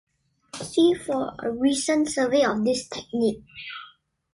See 0.59 0.95
for 0.95 1.35
a 1.37 1.51
recent 1.51 2.09
survey 2.09 2.43
of 2.43 2.65
this 2.65 2.87
technique. 2.87 3.43